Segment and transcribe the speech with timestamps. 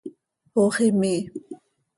[0.63, 1.21] Ox imii.